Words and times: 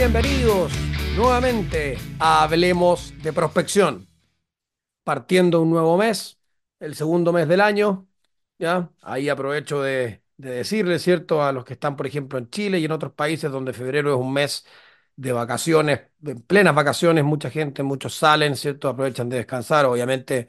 bienvenidos 0.00 0.72
nuevamente 1.14 1.98
a 2.18 2.44
Hablemos 2.44 3.12
de 3.22 3.34
Prospección. 3.34 4.08
Partiendo 5.04 5.60
un 5.60 5.68
nuevo 5.68 5.98
mes, 5.98 6.40
el 6.78 6.94
segundo 6.94 7.34
mes 7.34 7.46
del 7.46 7.60
año, 7.60 8.08
¿ya? 8.58 8.90
Ahí 9.02 9.28
aprovecho 9.28 9.82
de, 9.82 10.22
de 10.38 10.50
decirle, 10.52 10.98
¿cierto?, 10.98 11.42
a 11.42 11.52
los 11.52 11.66
que 11.66 11.74
están, 11.74 11.96
por 11.96 12.06
ejemplo, 12.06 12.38
en 12.38 12.48
Chile 12.48 12.78
y 12.78 12.86
en 12.86 12.92
otros 12.92 13.12
países 13.12 13.52
donde 13.52 13.74
febrero 13.74 14.14
es 14.14 14.18
un 14.18 14.32
mes 14.32 14.64
de 15.16 15.32
vacaciones, 15.32 16.00
de 16.18 16.34
plenas 16.36 16.74
vacaciones, 16.74 17.22
mucha 17.22 17.50
gente, 17.50 17.82
muchos 17.82 18.14
salen, 18.14 18.56
¿cierto?, 18.56 18.88
aprovechan 18.88 19.28
de 19.28 19.36
descansar, 19.36 19.84
obviamente 19.84 20.48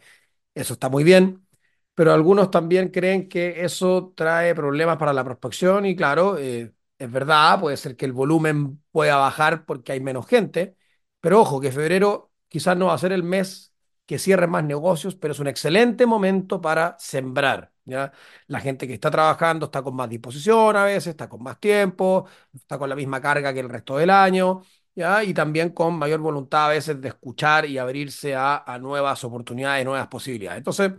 eso 0.56 0.74
está 0.76 0.88
muy 0.88 1.04
bien, 1.04 1.46
pero 1.94 2.14
algunos 2.14 2.52
también 2.52 2.88
creen 2.88 3.28
que 3.28 3.66
eso 3.66 4.14
trae 4.16 4.56
problemas 4.56 4.96
para 4.96 5.12
la 5.12 5.26
prospección 5.26 5.86
y 5.86 5.94
claro, 5.98 6.38
eh, 6.38 6.72
es 7.04 7.12
verdad, 7.12 7.60
puede 7.60 7.78
ser 7.78 7.96
que 7.96 8.06
el 8.06 8.14
volumen 8.14 8.82
pueda 8.92 9.18
bajar 9.18 9.66
porque 9.66 9.92
hay 9.94 10.00
menos 10.00 10.28
gente, 10.28 10.76
pero 11.20 11.42
ojo, 11.42 11.60
que 11.62 11.72
febrero 11.72 12.32
quizás 12.48 12.78
no 12.78 12.88
va 12.88 12.94
a 12.94 12.98
ser 12.98 13.12
el 13.12 13.24
mes 13.24 13.74
que 14.06 14.20
cierre 14.20 14.48
más 14.48 14.64
negocios, 14.64 15.16
pero 15.16 15.32
es 15.34 15.40
un 15.40 15.48
excelente 15.48 16.06
momento 16.06 16.62
para 16.62 16.96
sembrar. 17.00 17.72
¿ya? 17.86 18.12
La 18.48 18.60
gente 18.60 18.88
que 18.88 18.94
está 18.94 19.10
trabajando 19.10 19.66
está 19.68 19.82
con 19.82 19.96
más 19.96 20.10
disposición 20.10 20.76
a 20.76 20.84
veces, 20.86 21.08
está 21.08 21.30
con 21.30 21.42
más 21.44 21.60
tiempo, 21.60 22.28
está 22.54 22.78
con 22.78 22.90
la 22.90 22.96
misma 22.96 23.22
carga 23.22 23.54
que 23.54 23.62
el 23.62 23.70
resto 23.70 23.98
del 23.98 24.10
año, 24.10 24.62
¿ya? 24.96 25.24
y 25.24 25.34
también 25.34 25.70
con 25.72 25.96
mayor 25.98 26.20
voluntad 26.20 26.66
a 26.66 26.70
veces 26.70 27.00
de 27.02 27.08
escuchar 27.10 27.66
y 27.66 27.78
abrirse 27.78 28.36
a, 28.36 28.58
a 28.66 28.78
nuevas 28.80 29.24
oportunidades, 29.24 29.86
nuevas 29.86 30.08
posibilidades. 30.08 30.58
Entonces, 30.60 30.92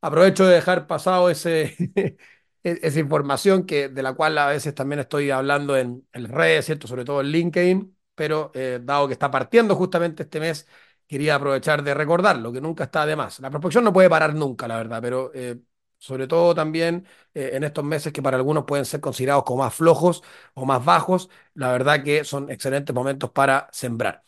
aprovecho 0.00 0.44
de 0.46 0.54
dejar 0.54 0.86
pasado 0.86 1.30
ese, 1.30 1.76
esa 2.62 3.00
información 3.00 3.64
que, 3.66 3.88
de 3.88 4.02
la 4.02 4.14
cual 4.14 4.36
a 4.38 4.46
veces 4.48 4.74
también 4.74 5.00
estoy 5.00 5.30
hablando 5.30 5.76
en, 5.76 6.06
en 6.12 6.24
redes, 6.28 6.66
¿cierto? 6.66 6.86
Sobre 6.86 7.04
todo 7.04 7.20
en 7.20 7.28
LinkedIn, 7.28 7.96
pero 8.14 8.50
eh, 8.54 8.80
dado 8.82 9.06
que 9.06 9.14
está 9.14 9.30
partiendo 9.30 9.76
justamente 9.76 10.24
este 10.24 10.40
mes, 10.40 10.66
quería 11.06 11.34
aprovechar 11.36 11.82
de 11.82 11.94
recordarlo, 11.94 12.52
que 12.52 12.60
nunca 12.60 12.84
está 12.84 13.06
de 13.06 13.16
más. 13.16 13.40
La 13.40 13.50
prospección 13.50 13.84
no 13.84 13.92
puede 13.92 14.10
parar 14.10 14.34
nunca, 14.34 14.68
la 14.68 14.76
verdad, 14.76 15.00
pero 15.02 15.30
eh, 15.34 15.58
sobre 15.98 16.26
todo 16.26 16.54
también 16.54 17.06
eh, 17.34 17.50
en 17.54 17.64
estos 17.64 17.84
meses 17.84 18.12
que 18.12 18.22
para 18.22 18.36
algunos 18.36 18.64
pueden 18.64 18.84
ser 18.84 19.00
considerados 19.00 19.44
como 19.44 19.62
más 19.64 19.74
flojos 19.74 20.22
o 20.54 20.64
más 20.66 20.84
bajos, 20.84 21.30
la 21.54 21.72
verdad 21.72 22.02
que 22.04 22.24
son 22.24 22.50
excelentes 22.50 22.94
momentos 22.94 23.30
para 23.30 23.68
sembrar. 23.72 24.24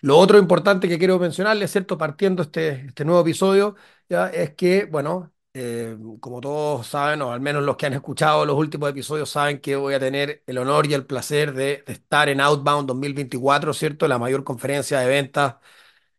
Lo 0.00 0.18
otro 0.18 0.38
importante 0.38 0.88
que 0.88 0.98
quiero 0.98 1.18
mencionarles, 1.18 1.70
¿cierto? 1.72 1.96
Partiendo 1.98 2.42
este, 2.42 2.86
este 2.86 3.04
nuevo 3.04 3.22
episodio, 3.22 3.76
ya 4.08 4.28
es 4.28 4.54
que, 4.54 4.84
bueno, 4.86 5.32
eh, 5.54 5.96
como 6.20 6.40
todos 6.40 6.86
saben, 6.86 7.22
o 7.22 7.32
al 7.32 7.40
menos 7.40 7.62
los 7.62 7.76
que 7.76 7.86
han 7.86 7.92
escuchado 7.94 8.44
los 8.44 8.56
últimos 8.56 8.90
episodios 8.90 9.30
saben 9.30 9.60
que 9.60 9.76
voy 9.76 9.94
a 9.94 10.00
tener 10.00 10.42
el 10.46 10.58
honor 10.58 10.86
y 10.86 10.94
el 10.94 11.06
placer 11.06 11.52
de, 11.54 11.84
de 11.86 11.92
estar 11.92 12.28
en 12.28 12.40
Outbound 12.40 12.88
2024, 12.88 13.72
¿cierto? 13.72 14.08
La 14.08 14.18
mayor 14.18 14.42
conferencia 14.44 14.98
de 15.00 15.08
ventas 15.08 15.56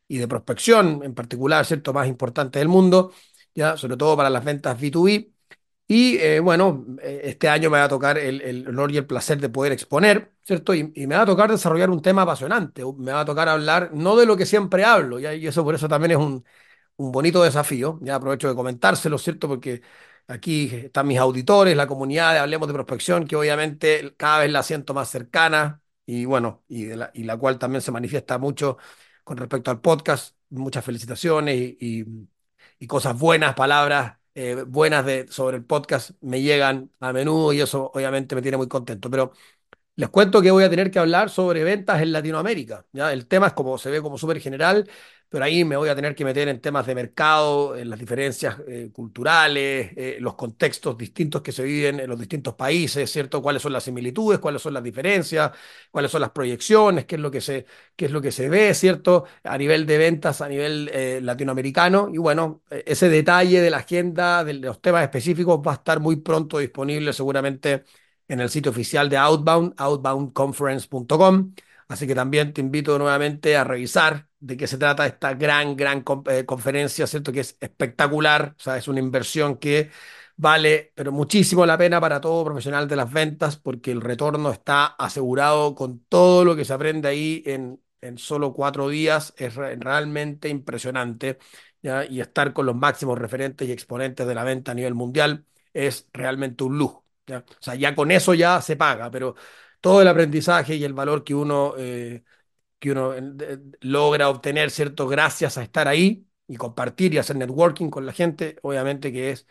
y 0.08 0.17
de 0.17 0.27
prospección 0.27 1.02
en 1.03 1.14
particular, 1.16 1.66
¿cierto? 1.66 1.94
Más 1.94 2.08
importante 2.08 2.59
del 2.59 2.67
mundo, 2.69 3.14
ya, 3.55 3.77
sobre 3.77 3.97
todo 3.97 4.17
para 4.17 4.30
las 4.30 4.44
ventas 4.45 4.80
B2B. 4.80 5.31
Y 5.88 6.17
eh, 6.17 6.39
bueno, 6.39 6.86
eh, 7.02 7.22
este 7.25 7.47
año 7.49 7.70
me 7.70 7.77
va 7.80 7.86
a 7.86 7.89
tocar 7.89 8.17
el, 8.17 8.42
el, 8.42 8.67
honor 8.70 8.92
y 8.92 8.97
el 8.97 9.05
placer 9.05 9.39
de 9.39 9.49
poder 9.49 9.72
exponer, 9.73 10.33
¿cierto? 10.44 10.73
Y, 10.73 10.92
y, 10.95 11.08
me 11.08 11.16
va 11.16 11.22
a 11.23 11.25
tocar 11.27 11.52
desarrollar 11.52 11.89
un 11.92 12.02
tema 12.02 12.23
apasionante, 12.23 12.83
me 12.97 13.11
va 13.14 13.22
a 13.22 13.25
tocar 13.25 13.49
hablar 13.49 13.92
no 13.94 14.16
de 14.17 14.25
lo 14.25 14.36
que 14.38 14.45
siempre 14.47 14.83
hablo, 14.83 15.20
¿ya? 15.20 15.33
y 15.36 15.45
eso 15.47 15.64
por 15.64 15.75
eso 15.75 15.88
también 15.88 16.11
es 16.14 16.17
un, 16.17 16.44
un 16.98 17.12
bonito 17.12 17.44
desafío. 17.44 18.00
Ya 18.02 18.16
aprovecho 18.16 18.48
de 18.50 18.56
comentárselo, 18.56 19.18
¿cierto? 19.18 19.48
Porque 19.48 19.82
aquí 20.28 20.70
están 20.74 21.08
mis 21.08 21.20
auditores, 21.20 21.76
la 21.76 21.88
comunidad 21.88 22.33
de 22.33 22.39
Hablemos 22.39 22.67
de 22.67 22.73
Prospección, 22.73 23.28
que 23.28 23.36
obviamente 23.36 24.16
cada 24.17 24.39
vez 24.39 24.52
la 24.52 24.64
siento 24.64 24.94
más 24.94 25.10
cercana 25.10 25.82
y 26.05 26.26
bueno, 26.26 26.64
y, 26.67 26.86
de 26.86 26.98
la, 26.98 27.11
y 27.14 27.23
la 27.23 27.38
cual 27.38 27.58
también 27.60 27.82
se 27.82 27.92
manifiesta 27.92 28.38
mucho 28.38 28.78
con 29.23 29.38
respecto 29.38 29.72
al 29.72 29.82
podcast. 29.82 30.36
Muchas 30.50 30.86
felicitaciones 30.86 31.55
y, 31.80 32.05
y, 32.80 32.88
cosas 32.88 33.17
buenas, 33.17 33.55
palabras 33.55 34.17
eh, 34.36 34.64
buenas 34.67 35.05
de, 35.05 35.28
sobre 35.30 35.58
el 35.58 35.66
podcast 35.66 36.11
me 36.22 36.42
llegan 36.42 36.92
a 37.00 37.11
menudo 37.14 37.52
y 37.54 37.61
eso 37.61 37.92
obviamente 37.94 38.36
me 38.36 38.42
tiene 38.42 38.58
muy 38.58 38.67
contento. 38.67 39.10
Pero 39.10 39.34
les 39.95 40.10
cuento 40.10 40.42
que 40.42 40.52
voy 40.52 40.64
a 40.64 40.70
tener 40.70 40.92
que 40.92 41.00
hablar 41.00 41.30
sobre 41.30 41.64
ventas 41.64 42.02
en 42.02 42.11
Latinoamérica. 42.11 42.86
¿ya? 42.92 43.14
El 43.14 43.28
tema 43.28 43.48
es 43.48 43.54
como 43.54 43.78
se 43.78 43.89
ve 43.89 44.02
como 44.02 44.17
súper 44.17 44.39
general, 44.42 44.89
pero 45.30 45.45
ahí 45.45 45.64
me 45.64 45.76
voy 45.78 45.89
a 45.89 45.95
tener 45.95 46.16
que 46.16 46.23
meter 46.26 46.48
en 46.50 46.61
temas 46.61 46.86
de 46.86 46.95
mercado, 46.95 47.76
en 47.76 47.89
las 47.89 48.00
diferencias 48.00 48.58
eh, 48.67 48.89
culturales, 48.94 49.92
eh, 49.95 50.17
los 50.20 50.36
contextos 50.36 50.98
distintos 50.98 51.42
que 51.42 51.52
se 51.52 51.64
viven 51.64 52.00
en 52.00 52.10
los 52.10 52.20
distintos 52.20 52.55
países, 52.55 53.10
¿cierto? 53.11 53.42
Cuáles 53.42 53.61
son 53.61 53.73
las 53.73 53.84
similitudes, 53.84 54.39
cuáles 54.39 54.61
son 54.61 54.73
las 54.73 54.84
diferencias, 54.84 55.52
cuáles 55.92 56.11
son 56.11 56.22
las 56.22 56.32
proyecciones, 56.32 57.05
qué 57.05 57.16
es 57.16 57.22
lo 57.22 57.32
que 57.32 57.42
se, 57.42 57.66
qué 57.95 58.05
es 58.05 58.11
lo 58.11 58.22
que 58.22 58.32
se 58.32 58.50
ve, 58.50 58.73
¿cierto? 58.73 59.26
A 59.44 59.58
nivel 59.58 59.86
de 59.86 59.98
ventas, 59.98 60.42
a 60.42 60.50
nivel 60.50 60.89
eh, 60.94 61.20
latinoamericano. 61.22 62.10
Y 62.14 62.17
bueno, 62.17 62.61
ese 62.70 63.10
detalle 63.10 63.61
de 63.61 63.70
la 63.70 63.78
agenda, 63.78 64.44
de 64.44 64.54
los 64.55 64.82
temas 64.82 65.04
específicos, 65.04 65.60
va 65.66 65.72
a 65.72 65.76
estar 65.76 66.00
muy 66.00 66.17
pronto 66.17 66.60
disponible 66.60 67.14
seguramente 67.14 67.84
en 68.27 68.39
el 68.39 68.49
sitio 68.49 68.71
oficial 68.71 69.09
de 69.09 69.17
Outbound, 69.17 69.73
outboundconference.com. 69.77 71.53
Así 71.87 72.08
que 72.08 72.15
también 72.15 72.53
te 72.53 72.61
invito 72.61 72.97
nuevamente 72.97 73.55
a 73.58 73.63
revisar 73.63 74.27
de 74.39 74.58
qué 74.58 74.67
se 74.67 74.77
trata 74.77 75.05
esta 75.05 75.33
gran, 75.36 75.75
gran 75.75 76.03
eh, 76.30 76.45
conferencia, 76.45 77.05
¿cierto? 77.08 77.31
Que 77.31 77.41
es 77.41 77.58
espectacular, 77.59 78.55
o 78.58 78.61
sea, 78.61 78.77
es 78.77 78.87
una 78.87 78.99
inversión 78.99 79.58
que 79.58 79.91
vale, 80.37 80.91
pero 80.95 81.11
muchísimo 81.11 81.65
la 81.65 81.77
pena 81.77 82.02
para 82.02 82.19
todo 82.21 82.43
profesional 82.45 82.87
de 82.87 82.95
las 82.95 83.11
ventas, 83.11 83.58
porque 83.58 83.91
el 83.91 84.02
retorno 84.02 84.52
está 84.52 84.86
asegurado 84.86 85.75
con 85.75 85.99
todo 86.05 86.43
lo 86.45 86.55
que 86.55 86.65
se 86.65 86.73
aprende 86.73 87.07
ahí 87.07 87.43
en, 87.45 87.81
en 88.02 88.17
solo 88.17 88.53
cuatro 88.53 88.89
días, 88.89 89.33
es 89.37 89.55
re 89.55 89.75
realmente 89.77 90.49
impresionante, 90.49 91.37
¿ya? 91.81 92.05
Y 92.05 92.21
estar 92.21 92.53
con 92.53 92.65
los 92.65 92.75
máximos 92.75 93.17
referentes 93.19 93.67
y 93.67 93.71
exponentes 93.71 94.27
de 94.27 94.36
la 94.36 94.43
venta 94.43 94.71
a 94.71 94.75
nivel 94.75 94.93
mundial 94.95 95.45
es 95.73 96.09
realmente 96.13 96.63
un 96.63 96.77
lujo, 96.77 97.05
¿ya? 97.27 97.39
O 97.39 97.61
sea, 97.61 97.75
ya 97.75 97.95
con 97.95 98.11
eso 98.11 98.33
ya 98.33 98.61
se 98.61 98.75
paga, 98.75 99.09
pero 99.11 99.36
todo 99.81 100.02
el 100.02 100.08
aprendizaje 100.08 100.75
y 100.75 100.83
el 100.83 100.93
valor 100.93 101.23
que 101.23 101.36
uno, 101.36 101.73
eh, 101.77 102.23
que 102.80 102.91
uno 102.91 103.13
eh, 103.15 103.59
logra 103.81 104.30
obtener, 104.30 104.71
¿cierto? 104.71 105.08
Gracias 105.08 105.58
a 105.58 105.63
estar 105.63 105.87
ahí 105.87 106.27
y 106.47 106.58
compartir 106.58 107.13
y 107.13 107.17
hacer 107.17 107.36
networking 107.37 107.89
con 107.89 108.05
la 108.05 108.13
gente, 108.13 108.58
obviamente 108.63 109.11
que 109.11 109.31
es, 109.31 109.47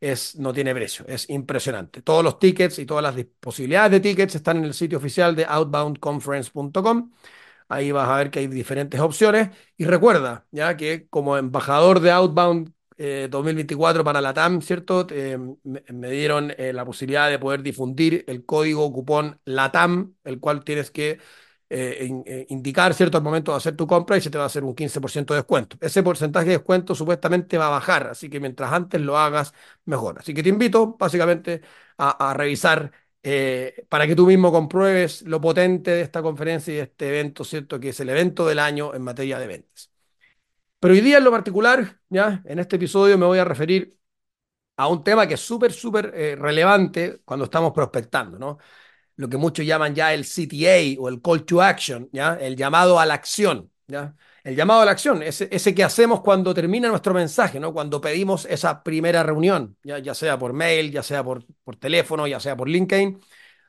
es, 0.00 0.36
no 0.36 0.52
tiene 0.52 0.74
precio, 0.74 1.04
es 1.08 1.28
impresionante. 1.30 2.02
Todos 2.02 2.24
los 2.24 2.38
tickets 2.38 2.78
y 2.78 2.86
todas 2.86 3.02
las 3.02 3.24
posibilidades 3.40 3.92
de 3.92 4.00
tickets 4.00 4.34
están 4.34 4.58
en 4.58 4.64
el 4.64 4.74
sitio 4.74 4.98
oficial 4.98 5.34
de 5.36 5.44
outboundconference.com. 5.46 7.12
Ahí 7.68 7.92
vas 7.92 8.08
a 8.08 8.16
ver 8.16 8.30
que 8.30 8.40
hay 8.40 8.46
diferentes 8.46 9.00
opciones. 9.00 9.50
Y 9.76 9.84
recuerda, 9.84 10.46
ya 10.50 10.76
que 10.76 11.08
como 11.08 11.36
embajador 11.36 12.00
de 12.00 12.10
Outbound 12.10 12.72
eh, 12.98 13.28
2024 13.30 14.04
para 14.04 14.20
la 14.20 14.34
TAM, 14.34 14.60
¿cierto? 14.60 15.06
Eh, 15.10 15.38
me, 15.64 16.10
dieron 16.10 16.52
eh, 16.58 16.72
la 16.72 16.84
posibilidad 16.84 17.30
de 17.30 17.38
poder 17.38 17.62
difundir 17.62 18.24
el 18.26 18.44
código 18.44 18.92
cupón 18.92 19.40
LATAM, 19.44 20.14
el 20.24 20.40
cual 20.40 20.64
tienes 20.64 20.90
que 20.90 21.18
eh, 21.70 22.06
in, 22.08 22.22
eh, 22.26 22.46
indicar, 22.48 22.94
¿cierto? 22.94 23.18
Al 23.18 23.24
momento 23.24 23.52
de 23.52 23.58
hacer 23.58 23.76
tu 23.76 23.86
compra 23.86 24.16
y 24.16 24.20
se 24.22 24.30
te 24.30 24.38
va 24.38 24.44
a 24.44 24.46
hacer 24.46 24.64
un 24.64 24.74
15% 24.74 25.34
de 25.34 25.40
descuento. 25.40 25.76
Ese 25.80 26.02
porcentaje 26.02 26.46
de 26.46 26.52
descuento 26.52 26.94
supuestamente 26.94 27.58
va 27.58 27.66
a 27.66 27.70
bajar, 27.70 28.06
así 28.08 28.30
que 28.30 28.40
mientras 28.40 28.72
antes 28.72 29.00
lo 29.02 29.18
hagas, 29.18 29.52
mejor. 29.84 30.18
Así 30.18 30.32
que 30.32 30.42
te 30.42 30.48
invito 30.48 30.96
básicamente 30.98 31.60
a, 31.98 32.32
revisar 32.34 32.92
eh, 33.22 33.84
para 33.88 34.06
que 34.06 34.16
tú 34.16 34.26
mismo 34.26 34.50
compruebes 34.52 35.22
lo 35.22 35.40
potente 35.40 35.90
de 35.90 36.00
esta 36.02 36.22
conferencia 36.22 36.74
y 36.74 36.78
este 36.78 37.08
evento, 37.08 37.44
¿cierto? 37.44 37.78
Que 37.80 37.90
es 37.90 38.00
el 38.00 38.08
evento 38.08 38.46
del 38.46 38.60
año 38.60 38.94
en 38.94 39.02
materia 39.02 39.38
de 39.38 39.46
ventas. 39.46 39.97
Pero 40.80 40.94
hoy 40.94 41.00
día 41.00 41.18
en 41.18 41.24
lo 41.24 41.30
particular, 41.32 42.00
ya, 42.08 42.42
en 42.44 42.58
este 42.58 42.76
episodio 42.76 43.18
me 43.18 43.26
voy 43.26 43.38
a 43.38 43.44
referir 43.44 43.96
a 44.76 44.88
un 44.88 45.04
tema 45.04 45.26
que 45.26 45.34
es 45.34 45.40
súper, 45.40 45.72
súper 45.72 46.12
eh, 46.14 46.36
relevante 46.36 47.20
cuando 47.24 47.46
estamos 47.46 47.72
prospectando, 47.72 48.38
¿no? 48.38 48.58
Lo 49.16 49.28
que 49.28 49.36
muchos 49.38 49.66
llaman 49.66 49.94
ya 49.94 50.14
el 50.14 50.24
CTA 50.24 51.00
o 51.00 51.08
el 51.08 51.22
Call 51.22 51.44
to 51.44 51.62
Action, 51.62 52.08
¿ya? 52.12 52.34
El 52.36 52.56
llamado 52.56 53.00
a 53.00 53.06
la 53.06 53.14
acción, 53.14 53.72
¿ya? 53.88 54.16
El 54.44 54.56
llamado 54.56 54.82
a 54.82 54.84
la 54.86 54.92
acción, 54.92 55.22
ese, 55.22 55.48
ese 55.52 55.74
que 55.74 55.84
hacemos 55.84 56.22
cuando 56.22 56.54
termina 56.54 56.88
nuestro 56.88 57.14
mensaje, 57.14 57.60
¿no? 57.60 57.72
Cuando 57.74 58.00
pedimos 58.00 58.46
esa 58.46 58.82
primera 58.84 59.22
reunión, 59.24 59.76
ya, 59.82 60.14
sea 60.14 60.38
por 60.38 60.52
mail, 60.52 60.92
ya 60.92 61.02
sea 61.02 61.24
por, 61.24 61.44
por 61.64 61.76
teléfono, 61.76 62.26
ya 62.26 62.40
sea 62.40 62.56
por 62.56 62.68
LinkedIn. 62.68 63.20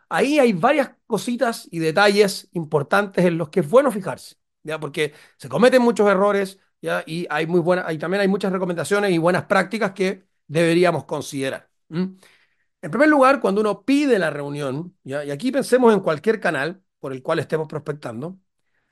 Ahí 0.10 0.40
hay 0.40 0.54
varias 0.54 0.92
cositas 1.08 1.68
y 1.72 1.80
detalles 1.80 2.50
importantes 2.54 3.26
en 3.26 3.38
los 3.38 3.50
que 3.50 3.62
es 3.62 3.70
bueno 3.70 3.92
fijarse, 3.92 4.36
¿ya? 4.64 4.80
Porque 4.80 5.14
se 5.38 5.50
cometen 5.50 5.82
muchos 5.82 6.10
errores, 6.10 6.60
Y 6.82 7.28
hay 7.30 7.48
muy 7.48 7.60
buenas, 7.60 7.86
hay, 7.88 7.98
también 7.98 8.22
hay 8.22 8.28
muchas 8.28 8.52
recomendaciones 8.52 9.12
y 9.12 9.18
buenas 9.18 9.46
prácticas 9.46 9.92
que 9.92 10.26
deberíamos 10.48 11.06
considerar. 11.06 11.70
En 12.82 12.92
primer 12.92 13.10
lugar, 13.10 13.42
cuando 13.42 13.62
uno 13.62 13.84
pide 13.84 14.20
la 14.20 14.30
reunión, 14.30 14.96
¿ya? 15.04 15.24
y 15.26 15.32
aquí 15.32 15.52
pensemos 15.52 15.94
en 15.94 16.00
cualquier 16.00 16.40
canal 16.40 16.82
por 17.00 17.12
el 17.14 17.22
cual 17.22 17.40
estemos 17.40 17.68
prospectando, 17.68 18.40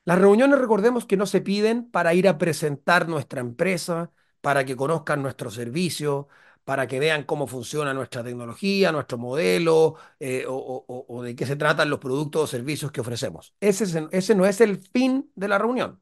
las 0.04 0.18
reuniones 0.18 0.58
recordemos 0.58 1.04
que 1.06 1.16
no 1.16 1.26
se 1.26 1.40
piden 1.40 1.90
para 1.90 2.14
ir 2.14 2.28
a 2.28 2.38
presentar 2.38 3.08
nuestra 3.08 3.40
empresa, 3.40 4.10
para 4.40 4.64
que 4.64 4.76
conozcan 4.76 5.22
nuestro 5.22 5.50
servicio, 5.50 6.28
para 6.64 6.86
que 6.86 7.00
vean 7.00 7.24
cómo 7.24 7.46
funciona 7.46 7.94
nuestra 7.94 8.22
tecnología, 8.22 8.92
nuestro 8.92 9.18
modelo 9.18 9.96
eh, 10.20 10.44
o, 10.46 10.54
o, 10.54 11.06
o, 11.08 11.22
de 11.22 11.34
qué 11.34 11.46
se 11.46 11.56
tratan 11.56 11.90
los 11.90 11.98
productos 11.98 12.42
o 12.42 12.46
servicios 12.46 12.92
que 12.92 13.00
ofrecemos. 13.00 13.54
Ese, 13.60 13.84
es, 13.84 13.98
ese 14.10 14.34
no 14.34 14.44
es 14.46 14.60
el 14.60 14.78
fin 14.78 15.30
de 15.34 15.48
la 15.48 15.58
reunión. 15.58 16.00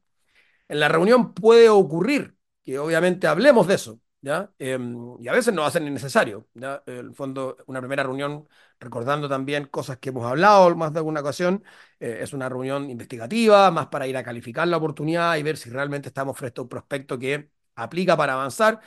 En 0.68 0.80
la 0.80 0.88
reunión 0.88 1.32
puede 1.34 1.68
ocurrir 1.68 2.36
que 2.64 2.78
obviamente 2.78 3.26
hablemos 3.28 3.66
de 3.68 3.74
eso, 3.74 4.00
¿ya? 4.20 4.50
Eh, 4.58 4.78
y 5.20 5.28
a 5.28 5.32
veces 5.32 5.54
no 5.54 5.68
ser 5.70 5.82
necesario, 5.82 6.48
¿ya? 6.54 6.82
En 6.86 6.96
el 6.96 7.14
fondo, 7.14 7.56
una 7.66 7.80
primera 7.80 8.02
reunión, 8.02 8.48
recordando 8.80 9.28
también 9.28 9.66
cosas 9.66 9.98
que 9.98 10.08
hemos 10.08 10.24
hablado 10.26 10.74
más 10.76 10.92
de 10.92 10.98
alguna 10.98 11.20
ocasión, 11.20 11.62
eh, 12.00 12.18
es 12.22 12.32
una 12.32 12.48
reunión 12.48 12.90
investigativa, 12.90 13.70
más 13.70 13.86
para 13.86 14.06
ir 14.08 14.16
a 14.16 14.24
calificar 14.24 14.66
la 14.68 14.76
oportunidad 14.78 15.36
y 15.36 15.42
ver 15.44 15.56
si 15.56 15.70
realmente 15.70 16.08
estamos 16.08 16.36
frente 16.36 16.60
a 16.60 16.62
un 16.64 16.68
prospecto 16.68 17.18
que 17.18 17.50
aplica 17.76 18.16
para 18.16 18.32
avanzar. 18.34 18.80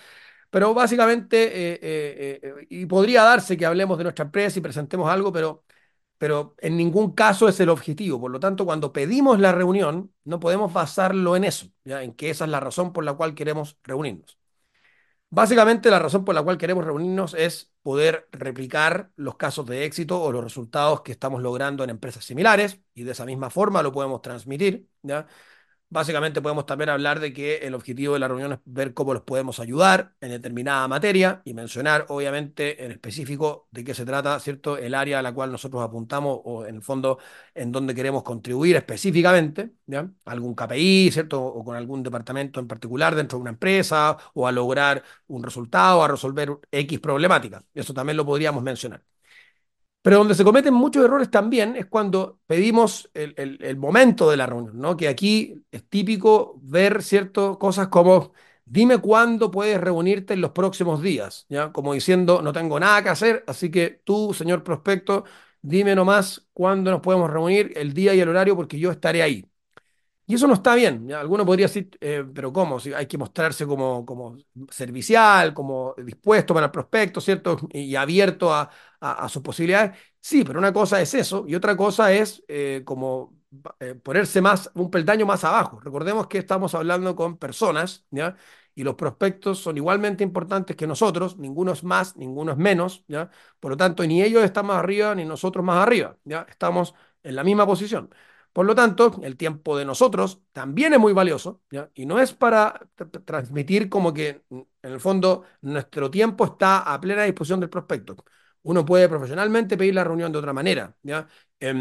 Pero 0.49 0.73
básicamente, 0.73 1.45
eh, 1.81 2.39
eh, 2.43 2.67
y 2.69 2.85
podría 2.85 3.23
darse 3.23 3.55
que 3.57 3.65
hablemos 3.65 3.97
de 3.97 4.03
nuestra 4.05 4.25
empresa 4.25 4.59
y 4.59 4.61
presentemos 4.61 5.09
algo, 5.09 5.31
pero, 5.31 5.63
pero 6.19 6.56
en 6.60 6.77
ningún 6.77 7.13
caso 7.16 7.50
es 7.50 7.60
el 7.62 7.69
objetivo. 7.69 8.21
Por 8.21 8.31
lo 8.31 8.39
tanto, 8.39 8.66
cuando 8.66 8.94
pedimos 8.94 9.39
la 9.39 9.54
reunión, 9.54 10.13
no 10.25 10.39
podemos 10.39 10.74
basarlo 10.74 11.36
en 11.38 11.45
eso, 11.45 11.68
¿ya? 11.86 12.04
en 12.04 12.13
que 12.13 12.30
esa 12.30 12.45
es 12.45 12.51
la 12.51 12.60
razón 12.60 12.94
por 12.94 13.06
la 13.06 13.13
cual 13.16 13.36
queremos 13.36 13.80
reunirnos. 13.83 14.38
Básicamente, 15.31 15.92
la 15.92 16.00
razón 16.00 16.25
por 16.25 16.33
la 16.36 16.42
cual 16.44 16.57
queremos 16.57 16.83
reunirnos 16.86 17.36
es 17.36 17.71
poder 17.83 18.27
replicar 18.31 19.12
los 19.16 19.38
casos 19.38 19.66
de 19.68 19.86
éxito 19.86 20.21
o 20.21 20.31
los 20.31 20.44
resultados 20.44 21.01
que 21.01 21.12
estamos 21.12 21.42
logrando 21.42 21.83
en 21.83 21.92
empresas 21.92 22.25
similares 22.25 22.80
y 22.95 23.04
de 23.04 23.12
esa 23.12 23.25
misma 23.25 23.50
forma 23.51 23.83
lo 23.83 23.92
podemos 23.92 24.21
transmitir. 24.21 24.88
¿ya? 25.04 25.27
Básicamente 25.91 26.39
podemos 26.39 26.68
también 26.68 26.89
hablar 26.89 27.19
de 27.19 27.33
que 27.33 27.57
el 27.57 27.74
objetivo 27.74 28.13
de 28.13 28.19
la 28.19 28.27
reunión 28.27 28.53
es 28.53 28.59
ver 28.65 28.94
cómo 28.94 29.12
los 29.12 29.24
podemos 29.24 29.59
ayudar 29.59 30.13
en 30.21 30.30
determinada 30.30 30.88
materia 30.88 31.41
y 31.45 31.56
mencionar 31.56 32.06
obviamente 32.09 32.86
en 32.86 32.91
específico 32.91 33.68
de 33.71 33.83
qué 33.83 33.95
se 33.95 34.06
trata, 34.06 34.39
¿cierto? 34.39 34.77
El 34.77 34.94
área 34.94 35.18
a 35.18 35.21
la 35.24 35.33
cual 35.33 35.51
nosotros 35.51 35.81
apuntamos 35.81 36.41
o 36.44 36.63
en 36.68 36.75
el 36.75 36.83
fondo 36.83 37.18
en 37.56 37.71
donde 37.71 37.95
queremos 37.95 38.21
contribuir 38.21 38.75
específicamente, 38.75 39.71
¿ya? 39.88 40.07
Algún 40.25 40.53
KPI, 40.53 41.09
¿cierto? 41.12 41.44
O 41.44 41.63
con 41.63 41.75
algún 41.75 42.03
departamento 42.03 42.59
en 42.59 42.68
particular 42.68 43.15
dentro 43.15 43.39
de 43.39 43.42
una 43.42 43.51
empresa 43.51 44.15
o 44.35 44.47
a 44.47 44.51
lograr 44.51 45.03
un 45.27 45.42
resultado, 45.44 46.03
a 46.03 46.07
resolver 46.07 46.51
X 46.71 47.00
problemática. 47.00 47.63
Eso 47.74 47.95
también 47.95 48.18
lo 48.18 48.25
podríamos 48.27 48.62
mencionar. 48.62 49.03
Pero 50.01 50.17
donde 50.17 50.35
se 50.35 50.45
cometen 50.45 50.73
muchos 50.73 51.03
errores 51.03 51.29
también 51.29 51.75
es 51.75 51.85
cuando 51.85 52.39
pedimos 52.47 53.09
el, 53.13 53.33
el, 53.61 53.77
momento 53.77 54.29
de 54.29 54.37
la 54.37 54.45
reunión, 54.45 54.79
¿no? 54.79 54.95
Que 54.95 55.09
aquí 55.09 55.61
es 55.71 55.87
típico 55.89 56.57
ver 56.63 57.03
ciertas 57.03 57.57
cosas 57.57 57.89
como, 57.89 58.31
dime 58.65 58.99
cuándo 58.99 59.51
puedes 59.51 59.79
reunirte 59.79 60.33
en 60.33 60.41
los 60.41 60.51
próximos 60.51 61.01
días, 61.01 61.45
¿ya? 61.49 61.71
Como 61.73 61.93
diciendo, 61.93 62.41
no 62.41 62.53
tengo 62.53 62.79
nada 62.79 63.03
que 63.03 63.09
hacer, 63.09 63.43
así 63.47 63.69
que 63.69 64.01
tú, 64.05 64.33
señor 64.33 64.63
prospecto, 64.63 65.25
dime 65.61 65.95
nomás 65.95 66.47
cuándo 66.53 66.91
nos 66.91 67.01
podemos 67.01 67.29
reunir, 67.29 67.73
el 67.75 67.93
día 67.93 68.13
y 68.13 68.21
el 68.21 68.29
horario, 68.29 68.55
porque 68.55 68.79
yo 68.79 68.91
estaré 68.91 69.21
ahí. 69.21 69.45
Y 70.27 70.35
eso 70.35 70.47
no 70.47 70.53
está 70.53 70.75
bien. 70.75 71.07
¿ya? 71.07 71.19
Alguno 71.19 71.45
podría 71.45 71.65
decir, 71.65 71.89
eh, 72.01 72.23
pero 72.33 72.53
¿cómo? 72.53 72.79
Si 72.79 72.93
hay 72.93 73.07
que 73.07 73.17
mostrarse 73.17 73.65
como, 73.65 74.05
como 74.05 74.37
servicial, 74.69 75.53
como 75.55 75.95
dispuesto 75.97 76.53
para 76.53 76.67
el 76.67 76.71
prospecto, 76.71 77.19
¿cierto? 77.19 77.57
Y 77.73 77.95
abierto 77.95 78.53
a, 78.53 78.69
a, 78.99 79.25
a, 79.25 79.29
sus 79.29 79.41
posibilidades. 79.41 79.97
Sí, 80.19 80.43
pero 80.43 80.59
una 80.59 80.73
cosa 80.73 81.01
es 81.01 81.13
eso 81.13 81.45
y 81.47 81.55
otra 81.55 81.75
cosa 81.77 82.11
es 82.13 82.43
eh, 82.47 82.81
como 82.85 83.39
eh, 83.79 83.95
ponerse 83.95 84.41
más, 84.41 84.69
un 84.75 84.91
peldaño 84.91 85.25
más 85.25 85.43
abajo. 85.43 85.79
Recordemos 85.79 86.27
que 86.27 86.37
estamos 86.37 86.75
hablando 86.75 87.15
con 87.15 87.37
personas, 87.37 88.05
¿ya? 88.11 88.35
Y 88.75 88.83
los 88.83 88.95
prospectos 88.95 89.59
son 89.59 89.77
igualmente 89.77 90.23
importantes 90.23 90.75
que 90.75 90.85
nosotros, 90.87 91.37
ninguno 91.37 91.71
es 91.71 91.83
más, 91.83 92.15
ninguno 92.15 92.51
es 92.51 92.57
menos, 92.57 93.03
¿ya? 93.07 93.29
Por 93.59 93.71
lo 93.71 93.77
tanto, 93.77 94.05
ni 94.05 94.21
ellos 94.21 94.43
están 94.43 94.67
más 94.67 94.77
arriba, 94.77 95.15
ni 95.15 95.25
nosotros 95.25 95.65
más 95.65 95.77
arriba, 95.85 96.15
¿ya? 96.25 96.45
Estamos 96.49 96.93
en 97.23 97.35
la 97.35 97.43
misma 97.43 97.65
posición. 97.65 98.13
Por 98.53 98.65
lo 98.65 98.75
tanto, 98.75 99.19
el 99.23 99.37
tiempo 99.37 99.77
de 99.77 99.85
nosotros 99.85 100.41
también 100.51 100.93
es 100.93 100.99
muy 100.99 101.13
valioso, 101.13 101.61
¿ya? 101.71 101.89
Y 101.95 102.05
no 102.05 102.19
es 102.19 102.33
para 102.33 102.87
transmitir 103.25 103.89
como 103.89 104.13
que, 104.13 104.43
en 104.49 104.67
el 104.93 104.99
fondo, 104.99 105.43
nuestro 105.61 106.09
tiempo 106.11 106.45
está 106.45 106.79
a 106.93 106.99
plena 107.01 107.23
disposición 107.23 107.59
del 107.59 107.69
prospecto. 107.69 108.15
Uno 108.69 108.86
puede 108.86 109.10
profesionalmente 109.10 109.77
pedir 109.77 109.95
la 109.95 110.04
reunión 110.04 110.31
de 110.31 110.38
otra 110.39 110.54
manera. 110.54 110.95
Eh, 111.60 111.74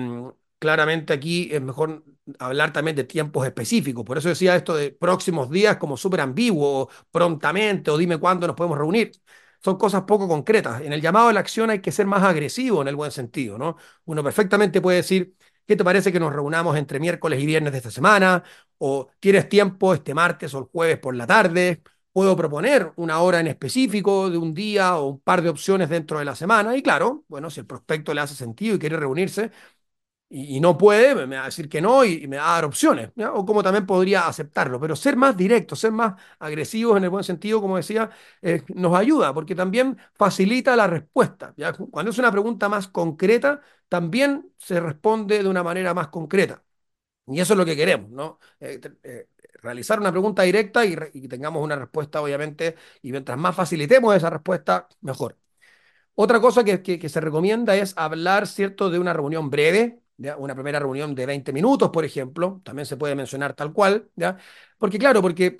claramente 0.59 1.13
aquí 1.13 1.49
es 1.53 1.61
mejor 1.63 2.05
hablar 2.39 2.73
también 2.73 2.97
de 2.97 3.05
tiempos 3.05 3.47
específicos. 3.47 4.05
Por 4.05 4.19
eso 4.19 4.29
decía 4.29 4.57
esto 4.57 4.75
de 4.75 4.91
próximos 4.93 5.51
días 5.51 5.77
como 5.77 5.97
súper 5.97 6.21
ambiguo, 6.21 6.83
o 6.83 6.91
prontamente, 7.11 7.91
o 7.91 7.97
dime 7.99 8.19
cuándo 8.19 8.47
nos 8.47 8.57
podemos 8.57 8.79
reunir. 8.79 9.13
Son 9.63 9.77
cosas 9.77 10.03
poco 10.03 10.29
concretas. 10.29 10.83
En 10.83 10.93
el 10.93 11.01
llamado 11.01 11.29
a 11.29 11.33
la 11.33 11.41
acción 11.41 11.71
hay 11.71 11.81
que 11.81 11.93
ser 11.93 12.07
más 12.07 12.23
agresivo 12.23 12.81
en 12.83 12.89
el 12.89 12.97
buen 12.97 13.11
sentido, 13.11 13.59
¿no? 13.59 13.77
Uno 14.05 14.23
perfectamente 14.23 14.81
puede 14.81 14.99
decir, 14.99 15.35
¿Qué 15.67 15.77
te 15.77 15.85
parece 15.85 16.11
que 16.13 16.19
nos 16.21 16.33
reunamos 16.33 16.79
entre 16.79 16.99
miércoles 16.99 17.41
y 17.43 17.45
viernes 17.47 17.73
de 17.73 17.79
esta 17.79 17.91
semana? 17.91 18.43
¿O 18.79 19.09
tienes 19.21 19.49
tiempo 19.51 19.93
este 19.93 20.15
martes 20.15 20.55
o 20.55 20.59
el 20.61 20.65
jueves 20.65 20.99
por 20.99 21.15
la 21.15 21.27
tarde? 21.27 21.83
Puedo 22.19 22.35
proponer 22.37 22.93
una 22.97 23.21
hora 23.21 23.39
en 23.39 23.47
específico 23.47 24.29
de 24.29 24.37
un 24.39 24.53
día 24.53 24.97
o 24.97 25.07
un 25.11 25.21
par 25.21 25.41
de 25.41 25.51
opciones 25.51 25.89
dentro 25.89 26.19
de 26.19 26.25
la 26.25 26.35
semana. 26.35 26.77
Y 26.77 26.83
claro, 26.83 27.25
bueno, 27.29 27.49
si 27.49 27.61
el 27.61 27.67
prospecto 27.67 28.13
le 28.13 28.21
hace 28.21 28.35
sentido 28.35 28.75
y 28.75 28.79
quiere 28.81 28.97
reunirse, 28.97 29.53
y, 30.31 30.61
no 30.61 30.79
puede, 30.79 31.15
me 31.27 31.37
va 31.37 31.43
a 31.45 31.47
decir 31.47 31.69
que 31.69 31.81
no 31.81 32.05
y, 32.05 32.27
me 32.29 32.39
va 32.39 32.51
a 32.51 32.55
dar 32.57 32.65
opciones, 32.67 33.11
o 33.35 33.47
como 33.47 33.63
también 33.63 33.87
podría 33.87 34.29
aceptarlo, 34.29 34.81
pero 34.81 34.97
ser 34.97 35.17
más 35.17 35.37
directos, 35.37 35.81
ser 35.81 35.93
más 35.93 36.21
agresivos 36.41 36.97
en 36.99 37.05
el 37.05 37.11
buen 37.11 37.25
sentido, 37.25 37.61
como 37.63 37.77
decía, 37.79 38.11
eh, 38.43 38.63
nos 38.75 38.97
ayuda 38.97 39.35
porque 39.35 39.55
también 39.55 39.99
facilita 40.15 40.77
la 40.77 40.87
respuesta. 40.89 41.55
Cuando 41.91 42.11
es 42.13 42.19
una 42.19 42.33
pregunta 42.33 42.69
más 42.69 42.89
concreta, 42.89 43.61
también 43.89 44.53
se 44.59 44.81
responde 44.81 45.43
de 45.43 45.49
una 45.49 45.63
manera 45.63 45.95
más 45.95 46.09
concreta. 46.09 46.65
Y 47.27 47.41
eso 47.41 47.53
es 47.55 47.59
lo 47.59 47.65
que 47.67 47.77
queremos, 47.77 48.11
¿no? 48.11 48.39
Eh, 48.61 48.81
eh, 49.03 49.29
realizar 49.63 50.01
una 50.01 50.11
pregunta 50.11 50.43
directa 50.43 50.85
y, 50.85 50.97
tengamos 51.29 51.63
una 51.63 51.77
respuesta, 51.77 52.21
obviamente, 52.23 52.77
y 53.03 53.13
mientras 53.13 53.39
más 53.39 53.55
facilitemos 53.55 54.15
esa 54.17 54.31
respuesta, 54.31 54.89
mejor. 55.01 55.37
Otra 56.15 56.41
cosa 56.41 56.65
que, 56.65 56.83
que, 56.83 57.09
se 57.09 57.21
recomienda 57.21 57.77
es 57.77 57.95
hablar, 57.97 58.47
¿cierto?, 58.47 58.91
de 58.91 58.99
una 58.99 59.13
reunión 59.13 59.51
breve, 59.51 60.01
¿ya? 60.17 60.37
una 60.37 60.55
primera 60.55 60.81
reunión 60.81 61.15
de 61.15 61.27
20 61.27 61.53
minutos, 61.53 61.91
por 61.91 62.05
ejemplo, 62.05 62.61
también 62.65 62.87
se 62.87 62.97
puede 62.97 63.15
mencionar 63.15 63.55
tal 63.55 63.73
cual, 63.73 64.11
¿ya? 64.17 64.37
Porque 64.79 64.99
claro, 64.99 65.23
porque 65.23 65.59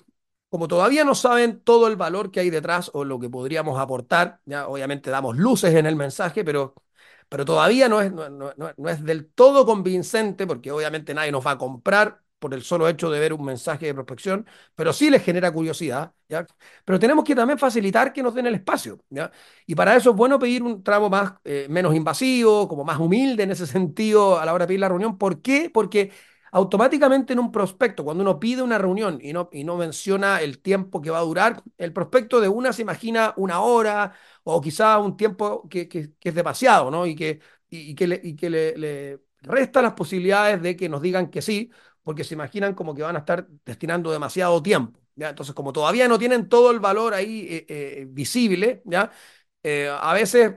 como 0.49 0.67
todavía 0.67 1.05
no 1.05 1.15
saben 1.15 1.61
todo 1.61 1.87
el 1.87 1.95
valor 1.95 2.31
que 2.31 2.41
hay 2.41 2.49
detrás 2.49 2.91
o 2.93 3.05
lo 3.05 3.19
que 3.19 3.29
podríamos 3.29 3.79
aportar, 3.79 4.41
¿ya? 4.45 4.67
Obviamente 4.67 5.09
damos 5.11 5.37
luces 5.37 5.73
en 5.75 5.85
el 5.85 5.95
mensaje, 5.95 6.43
pero, 6.43 6.75
pero 7.29 7.45
todavía 7.45 7.87
no 7.89 8.01
es, 8.01 8.11
no, 8.11 8.29
no 8.29 8.89
es 8.89 9.03
del 9.03 9.31
todo 9.31 9.65
convincente, 9.65 10.45
porque 10.47 10.71
obviamente 10.71 11.13
nadie 11.13 11.31
nos 11.31 11.45
va 11.45 11.51
a 11.51 11.57
comprar 11.57 12.21
por 12.39 12.53
el 12.53 12.63
solo 12.63 12.87
hecho 12.89 13.09
de 13.11 13.19
ver 13.19 13.33
un 13.33 13.45
mensaje 13.45 13.85
de 13.87 13.93
prospección, 13.93 14.45
pero 14.75 14.93
sí 14.93 15.09
les 15.09 15.23
genera 15.23 15.51
curiosidad, 15.51 16.13
¿ya? 16.27 16.45
Pero 16.85 16.99
tenemos 16.99 17.23
que 17.25 17.35
también 17.35 17.59
facilitar 17.59 18.13
que 18.13 18.23
nos 18.23 18.33
den 18.33 18.47
el 18.47 18.55
espacio, 18.55 18.99
¿ya? 19.09 19.31
Y 19.65 19.75
para 19.75 19.95
eso 19.95 20.11
es 20.11 20.15
bueno 20.15 20.39
pedir 20.39 20.63
un 20.63 20.83
tramo 20.83 21.09
más, 21.09 21.33
eh, 21.43 21.67
menos 21.69 21.95
invasivo, 21.95 22.67
como 22.67 22.83
más 22.83 22.99
humilde 22.99 23.43
en 23.43 23.51
ese 23.51 23.67
sentido 23.67 24.39
a 24.39 24.45
la 24.45 24.53
hora 24.53 24.63
de 24.65 24.67
pedir 24.69 24.79
la 24.81 24.89
reunión. 24.89 25.17
¿Por 25.17 25.41
qué? 25.41 25.69
Porque 25.73 26.11
automáticamente 26.51 27.33
en 27.33 27.39
un 27.39 27.51
prospecto, 27.51 28.03
cuando 28.03 28.23
uno 28.23 28.39
pide 28.39 28.61
una 28.63 28.77
reunión 28.77 29.19
y 29.21 29.33
no, 29.33 29.49
y 29.51 29.63
no 29.63 29.77
menciona 29.77 30.41
el 30.41 30.59
tiempo 30.61 31.01
que 31.01 31.11
va 31.11 31.19
a 31.19 31.21
durar, 31.21 31.61
el 31.77 31.93
prospecto 31.93 32.41
de 32.41 32.47
una 32.47 32.73
se 32.73 32.81
imagina 32.81 33.33
una 33.37 33.61
hora 33.61 34.13
o 34.43 34.59
quizá 34.61 34.97
un 34.99 35.15
tiempo 35.17 35.67
que, 35.69 35.87
que, 35.87 36.13
que 36.19 36.29
es 36.29 36.35
demasiado, 36.35 36.89
¿no? 36.91 37.05
Y 37.05 37.15
que, 37.15 37.39
y, 37.69 37.91
y 37.91 37.95
que, 37.95 38.07
le, 38.07 38.19
y 38.23 38.35
que 38.35 38.49
le, 38.49 38.77
le 38.77 39.19
resta 39.41 39.81
las 39.81 39.93
posibilidades 39.93 40.61
de 40.61 40.75
que 40.75 40.89
nos 40.89 41.01
digan 41.01 41.29
que 41.29 41.41
sí, 41.41 41.71
porque 42.09 42.23
se 42.23 42.33
imaginan 42.33 42.73
como 42.73 42.95
que 42.95 43.03
van 43.03 43.15
a 43.17 43.19
estar 43.19 43.47
destinando 43.63 44.11
demasiado 44.11 44.63
tiempo. 44.63 44.99
¿ya? 45.15 45.29
Entonces, 45.29 45.53
como 45.53 45.71
todavía 45.71 46.07
no 46.07 46.17
tienen 46.17 46.49
todo 46.49 46.71
el 46.71 46.79
valor 46.79 47.13
ahí 47.13 47.45
eh, 47.47 47.65
eh, 47.69 48.05
visible, 48.09 48.81
¿ya? 48.85 49.11
Eh, 49.61 49.87
a 49.95 50.11
veces, 50.15 50.55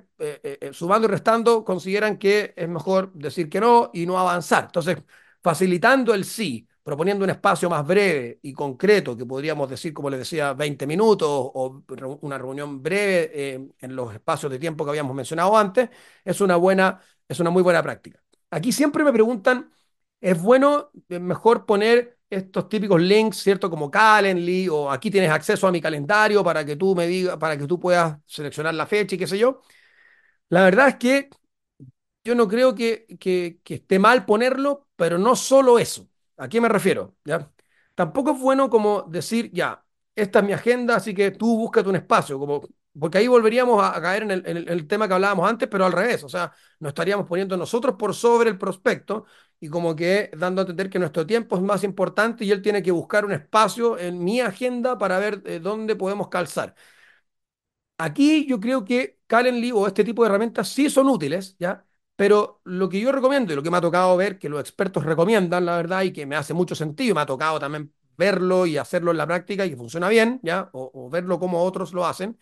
sumando 0.73 1.07
y 1.09 1.11
restando, 1.11 1.63
consideran 1.63 2.17
que 2.17 2.55
es 2.57 2.69
mejor 2.71 3.13
decir 3.13 3.51
que 3.51 3.61
no 3.61 3.91
y 3.93 4.07
no 4.07 4.19
avanzar. 4.19 4.65
Entonces, 4.65 4.97
facilitando 5.43 6.15
el 6.15 6.25
sí, 6.25 6.67
proponiendo 6.83 7.23
un 7.25 7.31
espacio 7.31 7.69
más 7.69 7.87
breve 7.87 8.39
y 8.41 8.55
concreto, 8.55 9.15
que 9.15 9.27
podríamos 9.27 9.69
decir, 9.69 9.93
como 9.93 10.09
les 10.09 10.21
decía, 10.21 10.55
20 10.55 10.87
minutos 10.87 11.29
o 11.31 11.85
una 12.23 12.39
reunión 12.39 12.83
breve 12.83 13.75
en 13.79 13.95
los 13.95 14.15
espacios 14.15 14.51
de 14.51 14.59
tiempo 14.59 14.85
que 14.85 14.91
habíamos 14.91 15.15
mencionado 15.15 15.55
antes, 15.55 15.91
es 16.25 16.41
una 16.41 16.57
buena, 16.57 16.99
es 17.29 17.39
una 17.41 17.51
muy 17.51 17.63
buena 17.63 17.83
práctica. 17.83 18.23
Aquí 18.51 18.73
siempre 18.73 19.05
me 19.05 19.13
preguntan 19.13 19.71
es 20.23 20.41
bueno, 20.41 20.91
es 21.09 21.21
mejor 21.21 21.67
poner 21.67 22.19
estos 22.31 22.69
típicos 22.69 23.01
links, 23.03 23.39
¿cierto? 23.39 23.69
Como 23.69 23.91
Calendly 23.91 24.69
o 24.69 24.91
aquí 24.91 25.11
tienes 25.11 25.31
acceso 25.31 25.67
a 25.67 25.73
mi 25.73 25.81
calendario 25.81 26.43
para 26.45 26.65
que 26.65 26.77
tú 26.77 26.95
me 26.95 27.07
digas, 27.07 27.37
para 27.37 27.59
que 27.59 27.67
tú 27.67 27.79
puedas 27.79 28.19
seleccionar 28.27 28.75
la 28.75 28.87
fecha 28.87 29.17
y 29.17 29.19
qué 29.19 29.27
sé 29.27 29.37
yo. 29.37 29.61
La 30.49 30.63
verdad 30.65 30.89
es 30.89 30.97
que 30.97 31.31
yo 32.25 32.35
no 32.35 32.49
creo 32.49 32.75
que, 32.75 33.07
que, 33.19 33.61
esté 33.67 33.99
mal 33.99 34.25
ponerlo, 34.25 34.89
pero 34.97 35.19
no 35.19 35.37
solo 35.37 35.79
eso. 35.79 36.09
¿A 36.37 36.49
qué 36.49 36.61
me 36.61 36.69
refiero? 36.69 37.17
¿Ya? 37.25 37.51
Tampoco 37.95 38.33
es 38.33 38.41
bueno 38.41 38.71
como 38.71 39.03
decir, 39.03 39.51
ya, 39.53 39.85
esta 40.15 40.39
es 40.41 40.45
mi 40.45 40.53
agenda, 40.53 40.97
así 40.97 41.15
que 41.15 41.33
tú 41.33 41.59
búscate 41.59 41.89
un 41.89 41.97
espacio, 41.97 42.39
como 42.39 42.63
Porque 42.99 43.19
ahí 43.19 43.27
volveríamos 43.27 43.83
a, 43.83 44.01
caer 44.01 44.23
en 44.25 44.31
el, 44.31 44.69
el, 44.69 44.87
tema 44.87 45.09
que 45.09 45.15
hablábamos 45.15 45.49
antes, 45.49 45.69
pero 45.69 45.85
al 45.85 45.93
revés. 45.93 46.23
O 46.25 46.29
sea, 46.29 46.53
nos 46.79 46.91
estaríamos 46.91 47.27
poniendo 47.27 47.57
nosotros 47.57 47.97
por 47.99 48.15
sobre 48.15 48.51
el 48.51 48.59
prospecto 48.59 49.27
y 49.63 49.69
como 49.69 49.95
que 49.97 50.31
dando 50.37 50.61
a 50.63 50.65
entender 50.65 50.91
que 50.91 50.99
nuestro 50.99 51.25
tiempo 51.27 51.57
es 51.57 51.63
más 51.63 51.85
importante 51.85 52.45
y 52.45 52.51
él 52.51 52.63
tiene 52.63 52.83
que 52.83 52.91
buscar 52.91 53.25
un 53.25 53.33
espacio 53.33 53.97
en 53.99 54.23
mi 54.25 54.41
agenda 54.41 54.99
para 54.99 55.19
ver 55.21 55.43
eh, 55.47 55.61
dónde 55.61 55.95
podemos 55.97 56.29
calzar. 56.29 56.75
Aquí 57.99 58.47
yo 58.47 58.59
creo 58.61 58.85
que 58.85 59.19
Calendly 59.27 59.71
o 59.73 59.87
este 59.87 60.03
tipo 60.05 60.23
de 60.23 60.29
herramientas 60.29 60.69
sí 60.69 60.91
son 60.91 61.09
útiles, 61.09 61.57
¿ya? 61.59 61.85
Pero 62.17 62.61
lo 62.65 62.89
que 62.89 63.01
yo 63.01 63.13
recomiendo 63.13 63.53
y 63.53 63.57
lo 63.57 63.63
que 63.63 63.71
me 63.71 63.77
ha 63.77 63.81
tocado 63.81 64.17
ver, 64.17 64.39
que 64.39 64.49
los 64.49 64.61
expertos 64.61 65.05
recomiendan, 65.05 65.65
la 65.65 65.77
verdad, 65.77 66.03
y 66.03 66.13
que 66.13 66.27
me 66.27 66.37
hace 66.37 66.53
mucho 66.55 66.75
sentido, 66.75 67.15
me 67.15 67.21
ha 67.23 67.27
tocado 67.27 67.59
también 67.61 67.93
verlo 68.17 68.67
y 68.67 68.77
hacerlo 68.77 69.11
en 69.13 69.17
la 69.19 69.27
práctica 69.27 69.65
y 69.65 69.71
que 69.71 69.77
funciona 69.77 70.09
bien, 70.09 70.41
¿ya? 70.43 70.69
O, 70.73 70.91
o 70.95 71.11
verlo 71.11 71.39
como 71.39 71.63
otros 71.63 71.93
lo 71.93 72.05
hacen. 72.07 72.39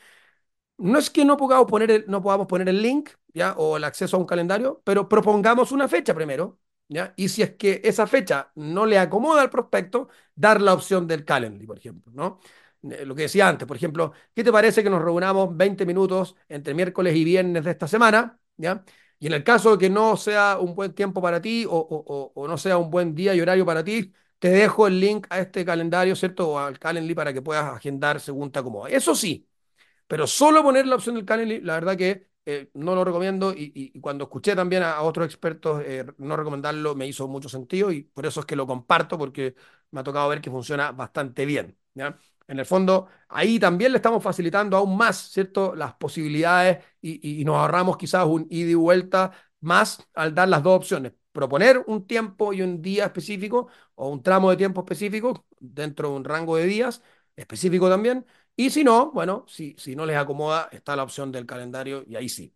No 0.79 0.99
es 0.99 1.11
que 1.11 1.25
no 1.27 1.37
podamos 1.39 1.69
poner 1.71 1.91
el, 1.93 2.07
no 2.09 2.23
podamos 2.23 2.49
poner 2.49 2.69
el 2.71 2.83
link, 2.83 3.11
¿ya? 3.35 3.55
O 3.59 3.77
el 3.79 3.85
acceso 3.85 4.17
a 4.19 4.21
un 4.21 4.27
calendario, 4.27 4.83
pero 4.85 5.09
propongamos 5.09 5.73
una 5.73 5.89
fecha 5.89 6.15
primero, 6.15 6.61
Y 7.17 7.29
si 7.29 7.43
es 7.43 7.53
que 7.57 7.81
esa 7.85 8.07
fecha 8.07 8.51
no 8.57 8.85
le 8.87 8.99
acomoda 8.99 9.43
al 9.43 9.51
prospecto, 9.51 10.09
dar 10.35 10.61
la 10.61 10.75
opción 10.75 11.07
del 11.07 11.25
Calendly, 11.25 11.67
por 11.67 11.79
ejemplo, 11.79 12.11
¿no? 12.15 12.41
Eh, 12.91 13.05
lo 13.05 13.15
que 13.15 13.23
decía 13.23 13.49
antes, 13.49 13.67
por 13.69 13.77
ejemplo, 13.77 14.13
¿qué 14.35 14.43
te 14.43 14.51
parece 14.53 14.83
que 14.83 14.91
nos 14.91 15.03
reunamos 15.03 15.57
20 15.57 15.87
minutos 15.87 16.35
entre 16.49 16.75
miércoles 16.75 17.15
y 17.15 17.25
viernes 17.25 17.65
de 17.65 17.71
esta 17.71 17.87
semana? 17.87 18.39
¿Ya? 18.57 18.85
Y 19.19 19.27
en 19.29 19.35
el 19.35 19.45
caso 19.45 19.73
de 19.73 19.79
que 19.79 19.91
no 19.91 20.17
sea 20.17 20.59
un 20.59 20.75
buen 20.75 20.93
tiempo 20.95 21.21
para 21.23 21.41
ti 21.41 21.65
o, 21.67 21.71
o, 21.73 22.33
o 22.35 22.49
no 22.49 22.57
sea 22.59 22.79
un 22.79 22.91
buen 22.91 23.15
día 23.15 23.35
y 23.35 23.41
horario 23.41 23.67
para 23.67 23.85
ti, 23.85 24.13
te 24.39 24.49
dejo 24.51 24.87
el 24.87 24.99
link 24.99 25.27
a 25.31 25.41
este 25.41 25.65
calendario, 25.65 26.17
¿cierto? 26.17 26.49
O 26.51 26.59
al 26.59 26.79
Calendly 26.79 27.15
para 27.15 27.33
que 27.33 27.43
puedas 27.43 27.65
agendar 27.77 28.19
según 28.21 28.51
te 28.51 28.59
acomoda. 28.59 28.89
Eso 28.91 29.15
sí, 29.15 29.47
pero 30.07 30.27
solo 30.27 30.63
poner 30.63 30.87
la 30.87 30.97
opción 30.97 31.17
del 31.17 31.25
Calendly, 31.27 31.61
la 31.63 31.75
verdad 31.75 31.97
que 31.97 32.29
eh, 32.47 32.71
no 32.75 32.95
lo 32.95 33.05
recomiendo 33.05 33.53
y, 33.55 33.99
cuando 34.01 34.25
escuché 34.25 34.57
también 34.57 34.83
a, 34.83 35.03
otros 35.03 35.27
expertos 35.27 35.83
eh, 35.85 36.07
no 36.19 36.37
recomendarlo 36.37 36.95
me 36.95 37.07
hizo 37.07 37.29
mucho 37.29 37.49
sentido 37.49 37.93
y 37.93 38.03
por 38.03 38.27
eso 38.27 38.41
es 38.41 38.47
que 38.47 38.57
lo 38.57 38.67
comparto 38.67 39.19
porque 39.19 39.55
me 39.91 40.01
ha 40.01 40.03
tocado 40.05 40.29
ver 40.29 40.41
que 40.41 40.51
funciona 40.51 40.93
bastante 40.93 41.45
bien. 41.47 41.77
En 41.95 42.59
el 42.59 42.67
fondo, 42.67 43.09
ahí 43.29 43.59
también 43.59 43.93
le 43.93 43.99
estamos 43.99 44.23
facilitando 44.23 44.77
aún 44.77 44.97
más, 44.97 45.31
¿cierto? 45.31 45.75
Las 45.77 45.95
posibilidades 45.95 46.85
y, 47.01 47.41
y 47.41 47.45
nos 47.45 47.57
ahorramos 47.57 47.97
quizás 47.97 48.27
un 48.27 48.47
ida 48.51 48.71
y 48.71 48.75
vuelta 48.75 49.33
más 49.61 50.09
al 50.15 50.35
dar 50.35 50.49
las 50.49 50.63
dos 50.63 50.77
opciones. 50.77 51.13
Proponer 51.33 51.85
un 51.87 52.07
tiempo 52.07 52.53
y 52.53 52.63
un 52.63 52.83
día 52.83 53.05
específico 53.07 53.69
o 53.95 54.09
un 54.09 54.23
tramo 54.23 54.51
de 54.51 54.57
tiempo 54.57 54.81
específico 54.81 55.47
dentro 55.61 56.11
de 56.11 56.17
un 56.17 56.25
rango 56.25 56.57
de 56.57 56.67
días 56.67 57.03
específico 57.37 57.89
también. 57.89 58.27
Y 58.61 58.71
si 58.71 58.85
no, 58.85 59.11
bueno, 59.13 59.45
si, 59.49 59.75
si 59.79 59.97
no 59.97 60.05
les 60.07 60.17
acomoda, 60.17 60.69
está 60.73 60.95
la 60.97 61.03
opción 61.05 61.33
del 61.33 61.47
calendario 61.47 62.05
y 62.07 62.17
ahí 62.17 62.29
sí. 62.29 62.55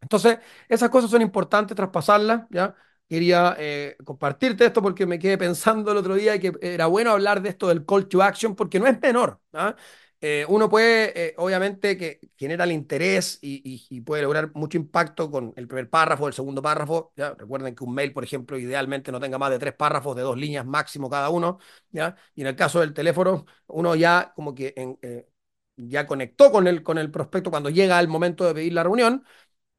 Entonces, 0.00 0.38
esas 0.68 0.90
cosas 0.90 1.10
son 1.10 1.22
importantes 1.22 1.76
traspasarlas, 1.76 2.44
¿ya? 2.50 2.74
quería 3.08 3.56
eh, 3.58 3.96
compartirte 4.04 4.66
esto 4.66 4.82
porque 4.82 5.06
me 5.06 5.18
quedé 5.18 5.38
pensando 5.38 5.92
el 5.92 5.98
otro 5.98 6.14
día 6.14 6.38
que 6.40 6.52
era 6.62 6.86
bueno 6.86 7.10
hablar 7.12 7.42
de 7.42 7.50
esto 7.50 7.68
del 7.68 7.84
call 7.86 8.08
to 8.08 8.22
action 8.22 8.54
porque 8.56 8.80
no 8.80 8.86
es 8.86 9.00
menor. 9.00 9.40
¿ah? 9.54 9.76
Eh, 10.26 10.46
uno 10.48 10.70
puede, 10.70 11.12
eh, 11.28 11.34
obviamente, 11.36 11.98
que 11.98 12.18
genera 12.38 12.64
el 12.64 12.72
interés 12.72 13.38
y, 13.42 14.00
puede 14.00 14.22
lograr 14.22 14.50
mucho 14.54 14.78
impacto 14.78 15.30
con 15.30 15.52
el 15.54 15.68
primer 15.68 15.90
párrafo, 15.90 16.26
el 16.26 16.32
segundo 16.32 16.62
párrafo. 16.62 17.12
Recuerden 17.14 17.74
que 17.74 17.84
un 17.84 17.92
mail, 17.94 18.14
por 18.14 18.24
ejemplo, 18.24 18.56
idealmente 18.58 19.12
no 19.12 19.20
tenga 19.20 19.36
más 19.36 19.50
de 19.50 19.58
tres 19.58 19.74
párrafos 19.74 20.16
de 20.16 20.22
dos 20.22 20.38
líneas 20.38 20.64
máximo 20.64 21.10
cada 21.10 21.28
uno. 21.28 21.58
¿ya? 21.90 22.16
Y 22.34 22.40
en 22.40 22.46
el 22.46 22.56
caso 22.56 22.80
del 22.80 22.94
teléfono, 22.94 23.44
uno 23.66 23.94
ya 23.96 24.32
como 24.34 24.54
que 24.54 24.72
eh, 25.02 25.28
ya 25.76 26.06
conectó 26.06 26.50
con 26.50 26.66
el, 26.68 26.82
con 26.82 26.96
el 26.96 27.10
prospecto 27.10 27.50
cuando 27.50 27.68
llega 27.68 28.00
el 28.00 28.08
momento 28.08 28.46
de 28.46 28.54
pedir 28.54 28.72
la 28.72 28.82
reunión 28.82 29.24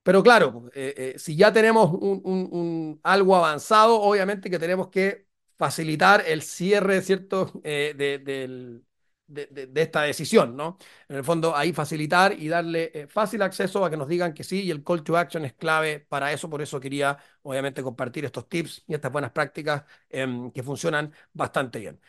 pero 0.03 0.23
claro, 0.23 0.69
si 1.17 1.35
ya 1.35 1.51
tenemos 1.53 1.91
un, 1.93 2.99
algo 3.03 3.35
avanzado, 3.35 4.01
obviamente 4.01 4.49
que 4.51 4.59
tenemos 4.59 4.89
que 4.89 5.27
facilitar 5.57 6.23
el 6.27 6.41
cierre, 6.43 7.01
¿cierto?, 7.01 7.51
eh, 7.63 7.93
de, 7.97 8.81
de, 9.27 9.69
esta 9.75 10.01
decisión, 10.03 10.55
¿no? 10.55 10.77
En 11.07 11.17
el 11.17 11.23
fondo, 11.23 11.55
ahí 11.55 11.73
facilitar 11.73 12.33
y 12.33 12.47
darle 12.47 12.91
eh, 12.93 13.07
fácil 13.07 13.41
acceso 13.41 13.83
a 13.85 13.89
que 13.89 13.97
nos 13.97 14.07
digan 14.07 14.33
que 14.33 14.43
sí, 14.43 14.63
y 14.63 14.71
el 14.71 14.83
call 14.83 15.03
to 15.03 15.17
action 15.17 15.45
es 15.45 15.53
clave 15.53 15.99
para 15.99 16.31
eso, 16.31 16.49
por 16.49 16.61
eso 16.61 16.79
quería, 16.79 17.17
obviamente, 17.43 17.83
compartir 17.83 18.25
estos 18.25 18.47
tips 18.49 18.83
y 18.87 18.93
estas 18.93 19.11
buenas 19.11 19.31
prácticas 19.31 19.83
em, 20.09 20.51
que 20.51 20.63
funcionan 20.63 21.13
bastante 21.33 21.79
bien. 21.79 21.99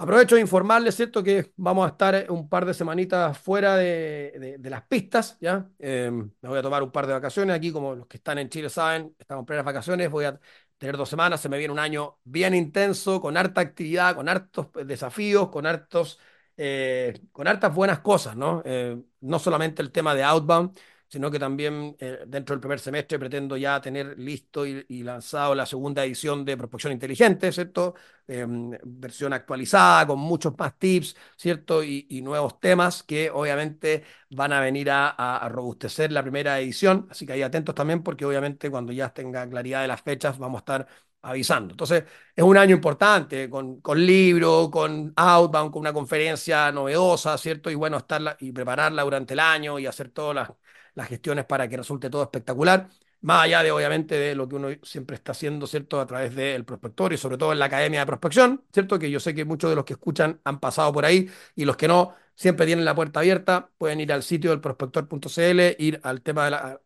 Aprovecho 0.00 0.36
de 0.36 0.42
informarles, 0.42 0.94
¿cierto? 0.94 1.24
Que 1.24 1.52
vamos 1.56 1.84
a 1.84 1.90
estar 1.90 2.26
un 2.30 2.48
par 2.48 2.64
de 2.64 2.72
semanitas 2.72 3.36
fuera 3.36 3.76
de, 3.76 4.56
de, 4.60 4.70
las 4.70 4.82
pistas, 4.86 5.36
¿ya? 5.40 5.68
Eh, 5.80 6.08
me 6.12 6.48
voy 6.48 6.58
a 6.58 6.62
tomar 6.62 6.84
un 6.84 6.92
par 6.92 7.08
de 7.08 7.14
vacaciones 7.14 7.56
aquí, 7.56 7.72
como 7.72 7.96
los 7.96 8.06
que 8.06 8.18
están 8.18 8.38
en 8.38 8.48
Chile 8.48 8.70
saben, 8.70 9.16
estamos 9.18 9.42
en 9.42 9.46
plenas 9.46 9.64
vacaciones, 9.64 10.08
voy 10.08 10.26
a 10.26 10.38
tener 10.78 10.96
dos 10.96 11.08
semanas, 11.08 11.40
se 11.40 11.48
me 11.48 11.58
viene 11.58 11.72
un 11.72 11.80
año 11.80 12.18
bien 12.24 12.54
intenso, 12.54 13.20
con 13.20 13.36
harta 13.36 13.60
actividad, 13.60 14.14
con 14.14 14.28
hartos 14.28 14.68
desafíos, 14.86 15.48
con 15.50 15.66
hartos, 15.66 16.20
eh, 16.58 17.20
con 17.32 17.48
hartas 17.48 17.74
buenas 17.74 18.00
cosas, 18.00 18.36
¿no? 18.36 18.62
Eh, 18.64 19.00
no 19.20 19.38
solamente 19.38 19.80
el 19.80 19.92
tema 19.92 20.14
de 20.14 20.24
outbound, 20.24 20.78
sino 21.08 21.30
que 21.30 21.38
también 21.38 21.96
eh, 22.00 22.20
dentro 22.26 22.54
del 22.54 22.60
primer 22.60 22.80
semestre 22.80 23.18
pretendo 23.18 23.56
ya 23.56 23.80
tener 23.80 24.18
listo 24.18 24.66
y, 24.66 24.84
lanzado 25.02 25.54
la 25.54 25.64
segunda 25.66 26.04
edición 26.04 26.44
de 26.44 26.56
Prospección 26.56 26.92
Inteligente, 26.92 27.50
¿cierto? 27.52 27.94
Eh, 28.26 28.46
versión 28.84 29.32
actualizada, 29.32 30.06
con 30.06 30.18
muchos 30.18 30.54
más 30.58 30.78
tips, 30.78 31.16
¿cierto? 31.36 31.82
Y, 31.82 32.06
nuevos 32.22 32.60
temas 32.60 33.02
que 33.02 33.30
obviamente 33.30 34.02
van 34.30 34.52
a 34.52 34.60
venir 34.60 34.90
a, 34.90 35.08
a, 35.10 35.48
robustecer 35.48 36.12
la 36.12 36.22
primera 36.22 36.60
edición, 36.60 37.06
así 37.10 37.24
que 37.24 37.32
ahí 37.32 37.42
atentos 37.42 37.74
también 37.74 38.02
porque 38.02 38.24
obviamente 38.26 38.70
cuando 38.70 38.92
ya 38.92 39.08
tenga 39.14 39.48
claridad 39.48 39.82
de 39.82 39.88
las 39.88 40.02
fechas 40.02 40.38
vamos 40.38 40.58
a 40.58 40.60
estar 40.60 40.88
avisando. 41.28 41.72
Entonces, 41.72 42.04
es 42.34 42.44
un 42.44 42.56
año 42.56 42.74
importante, 42.74 43.48
con, 43.50 43.80
con 43.80 44.04
libro, 44.04 44.70
con 44.70 45.12
outbound, 45.16 45.70
con 45.72 45.80
una 45.80 45.92
conferencia 45.92 46.72
novedosa, 46.72 47.36
¿cierto? 47.38 47.70
Y 47.70 47.74
bueno, 47.74 47.98
estarla 47.98 48.36
y 48.40 48.52
prepararla 48.52 49.02
durante 49.02 49.34
el 49.34 49.40
año 49.40 49.78
y 49.78 49.86
hacer 49.86 50.10
todas 50.10 50.48
las 50.94 51.08
gestiones 51.08 51.44
para 51.44 51.68
que 51.68 51.76
resulte 51.76 52.10
todo 52.10 52.22
espectacular, 52.22 52.88
más 53.20 53.44
allá 53.44 53.62
de 53.62 53.70
obviamente 53.70 54.14
de 54.16 54.34
lo 54.34 54.48
que 54.48 54.56
uno 54.56 54.68
siempre 54.82 55.16
está 55.16 55.32
haciendo, 55.32 55.66
¿cierto? 55.66 56.00
A 56.00 56.06
través 56.06 56.34
del 56.34 56.64
prospector 56.64 57.12
y 57.12 57.16
sobre 57.16 57.36
todo 57.38 57.52
en 57.52 57.58
la 57.58 57.66
Academia 57.66 58.00
de 58.00 58.06
Prospección, 58.06 58.64
¿cierto? 58.72 58.98
Que 58.98 59.10
yo 59.10 59.20
sé 59.20 59.34
que 59.34 59.44
muchos 59.44 59.70
de 59.70 59.76
los 59.76 59.84
que 59.84 59.94
escuchan 59.94 60.40
han 60.44 60.60
pasado 60.60 60.92
por 60.92 61.04
ahí 61.04 61.28
y 61.54 61.64
los 61.64 61.76
que 61.76 61.88
no 61.88 62.14
siempre 62.34 62.66
tienen 62.66 62.84
la 62.84 62.94
puerta 62.94 63.20
abierta, 63.20 63.70
pueden 63.78 64.00
ir 64.00 64.12
al 64.12 64.22
sitio 64.22 64.50
del 64.50 64.60
prospector.cl, 64.60 65.60
ir 65.78 66.00
al 66.04 66.22
tema 66.22 66.44
de 66.44 66.50
la, 66.52 66.80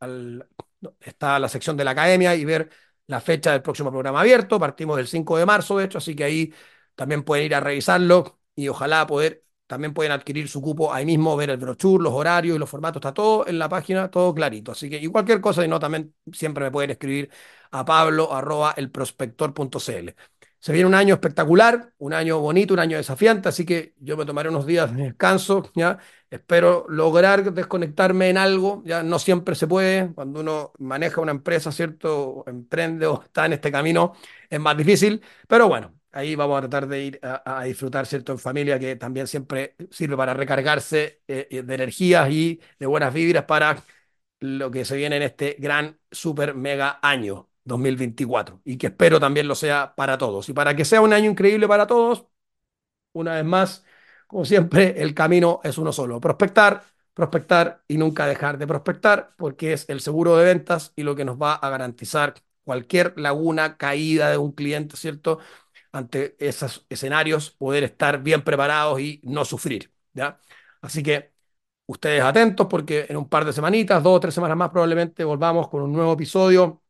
está 1.01 1.39
la 1.39 1.49
sección 1.49 1.77
de 1.77 1.85
la 1.85 1.93
Academia 1.93 2.35
y 2.35 2.45
ver 2.45 2.71
la 3.13 3.21
fecha 3.21 3.53
del 3.53 3.63
próximo 3.63 3.91
programa 3.91 4.21
abierto, 4.21 4.59
partimos 4.59 4.97
del 4.97 5.07
5 5.09 5.39
de 5.39 5.47
marzo, 5.47 5.79
de 5.79 5.85
hecho, 5.87 5.99
así 5.99 6.17
que 6.17 6.25
ahí 6.25 6.55
también 6.95 7.23
pueden 7.23 7.47
ir 7.47 7.55
a 7.55 7.61
revisarlo 7.61 8.39
y 8.55 8.69
ojalá 8.69 9.07
poder 9.07 9.45
también 9.67 9.95
pueden 9.95 10.13
adquirir 10.13 10.49
su 10.49 10.61
cupo 10.61 10.93
ahí 10.93 11.07
mismo, 11.07 11.35
ver 11.37 11.49
el 11.51 11.57
brochure, 11.57 12.03
los 12.05 12.13
horarios 12.13 12.57
y 12.57 12.59
los 12.59 12.69
formatos, 12.69 13.01
está 13.01 13.15
todo 13.15 13.47
en 13.47 13.59
la 13.59 13.69
página, 13.71 14.11
todo 14.11 14.35
clarito. 14.35 14.73
Así 14.73 14.91
que, 14.91 14.99
y 14.99 15.07
cualquier 15.09 15.41
cosa, 15.41 15.65
y 15.65 15.69
no, 15.69 15.79
también 15.81 16.15
siempre 16.33 16.65
me 16.65 16.71
pueden 16.71 16.91
escribir 16.91 17.31
a 17.71 17.85
pablo 17.85 18.33
arroba 18.35 18.75
elprospector.cl. 18.77 20.11
Se 20.63 20.73
viene 20.73 20.87
un 20.87 20.95
año 20.95 21.15
espectacular, 21.15 21.93
un 21.99 22.13
año 22.15 22.39
bonito, 22.39 22.73
un 22.73 22.79
año 22.81 22.97
desafiante, 22.97 23.49
así 23.49 23.67
que 23.67 23.95
yo 23.99 24.17
me 24.17 24.25
tomaré 24.25 24.49
unos 24.49 24.65
días 24.65 24.95
de 24.95 25.05
descanso, 25.05 25.69
¿ya? 25.75 25.99
Espero 26.31 26.87
lograr 26.89 27.53
desconectarme 27.53 28.31
en 28.31 28.39
algo, 28.39 28.81
ya 28.87 29.03
no 29.03 29.19
siempre 29.19 29.57
se 29.57 29.67
puede, 29.67 30.15
cuando 30.15 30.39
uno 30.39 30.73
maneja 30.79 31.21
una 31.21 31.33
empresa, 31.33 31.73
¿cierto? 31.73 32.45
Emprende 32.47 33.07
o 33.07 33.25
está 33.25 33.47
en 33.47 33.55
este 33.55 33.73
camino, 33.73 34.15
es 34.49 34.61
más 34.61 34.77
difícil, 34.77 35.21
pero 35.49 35.67
bueno, 35.67 35.99
ahí 36.13 36.37
vamos 36.37 36.59
a 36.59 36.61
tratar 36.61 36.87
de 36.87 37.05
ir 37.07 37.21
a, 37.23 37.65
disfrutar, 37.65 38.07
¿cierto? 38.07 38.31
En 38.31 38.39
familia, 38.39 38.79
que 38.79 38.95
también 38.95 39.27
siempre 39.27 39.75
sirve 39.91 40.17
para 40.17 40.33
recargarse 40.33 41.23
eh, 41.27 41.63
de 41.65 41.75
energías 41.75 42.31
y 42.31 42.61
de 42.79 42.87
buenas 42.87 43.13
vibras 43.13 43.45
para 43.47 43.83
lo 44.41 44.71
que 44.71 44.85
se 44.85 44.97
viene 44.97 45.17
en 45.17 45.23
este 45.23 45.57
gran, 45.59 45.99
super, 46.11 46.55
mega 46.55 47.01
año 47.03 47.49
2024 47.65 48.61
y 48.65 48.77
que 48.79 48.89
espero 48.89 49.21
también 49.21 49.49
lo 49.49 49.55
sea 49.55 49.95
para 49.95 50.19
todos. 50.19 50.49
Y 50.49 50.53
para 50.53 50.77
que 50.77 50.85
sea 50.85 51.01
un 51.01 51.13
año 51.13 51.31
increíble 51.31 51.69
para 51.69 51.87
todos, 51.87 52.27
una 53.13 53.35
vez 53.35 53.45
más, 53.45 53.85
como 54.27 54.45
siempre, 54.45 55.03
el 55.03 55.15
camino 55.15 55.61
es 55.65 55.79
uno 55.79 55.93
solo, 55.93 56.21
prospectar, 56.21 56.85
prospectar 57.15 57.83
y 57.89 57.99
nunca 57.99 58.27
dejar 58.27 58.59
de 58.59 58.67
prospectar, 58.67 59.35
porque 59.37 59.73
es 59.75 59.89
el 59.89 60.01
seguro 60.01 60.37
de 60.37 60.45
ventas 60.47 60.93
y 60.97 61.03
lo 61.03 61.15
que 61.17 61.25
nos 61.25 61.37
va 61.41 61.55
a 61.55 61.71
garantizar 61.71 62.35
cualquier 62.65 63.19
laguna, 63.19 63.77
caída 63.77 64.31
de 64.31 64.39
un 64.39 64.53
cliente, 64.53 64.97
¿cierto? 64.97 65.39
ante 65.93 66.37
esos 66.39 66.87
escenarios, 66.89 67.51
poder 67.51 67.85
estar 67.85 68.23
bien 68.23 68.43
preparados 68.43 69.01
y 69.01 69.21
no 69.25 69.45
sufrir. 69.45 69.93
¿ya? 70.15 70.39
Así 70.81 71.03
que 71.03 71.33
ustedes 71.87 72.23
atentos 72.23 72.67
porque 72.69 73.07
en 73.09 73.17
un 73.17 73.29
par 73.29 73.45
de 73.45 73.53
semanitas, 73.53 74.03
dos 74.03 74.17
o 74.17 74.21
tres 74.21 74.35
semanas 74.35 74.57
más 74.57 74.71
probablemente 74.71 75.25
volvamos 75.25 75.69
con 75.69 75.83
un 75.83 75.93
nuevo 75.93 76.13
episodio 76.15 76.82